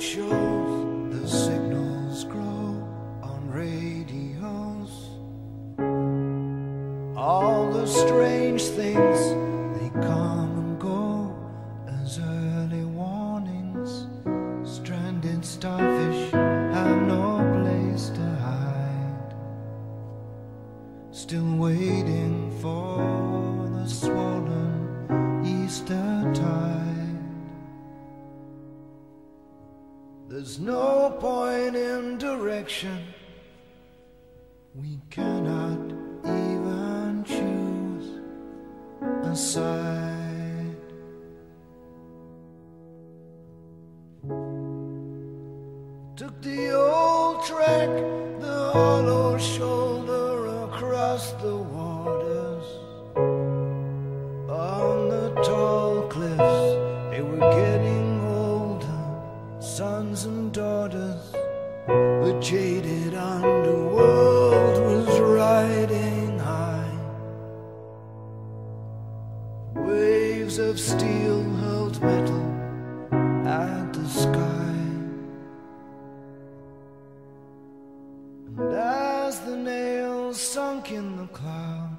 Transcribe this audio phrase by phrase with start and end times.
[0.00, 2.70] shows, the signals grow
[3.22, 4.92] on radios.
[7.16, 9.18] All the strange things,
[9.78, 11.36] they come and go
[12.02, 14.06] as early warnings.
[14.62, 16.17] Stranded starfish
[32.58, 33.04] direction.
[34.74, 35.78] We cannot
[36.24, 38.08] even choose
[39.22, 40.76] a side.
[46.16, 47.90] Took the old track,
[48.40, 52.27] the hollow shoulder across the waters.
[62.40, 66.98] Jaded underworld was riding high.
[69.74, 72.46] Waves of steel hurled metal
[73.44, 74.74] at the sky.
[78.56, 81.98] And as the nails sunk in the cloud,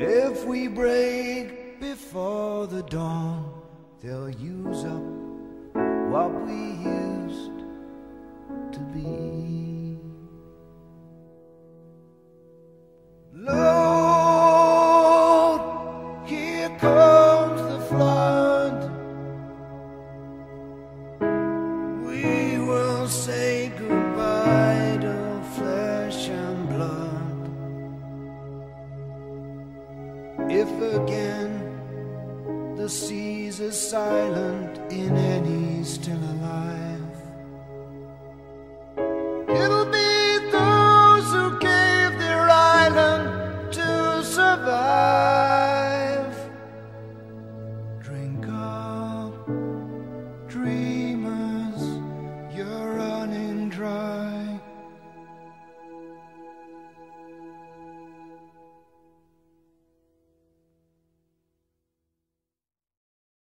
[0.00, 3.52] If we break before the dawn,
[4.00, 5.02] they'll use up
[6.12, 7.58] what we used
[8.74, 9.98] to be.
[13.34, 13.60] Lord,
[16.28, 18.90] here comes the flood.
[22.06, 23.97] We will say goodbye
[30.50, 37.02] if again the seas are silent in any still alive.
[39.48, 45.54] It'll be those who gave their island to survive.
[48.00, 48.57] Drink up.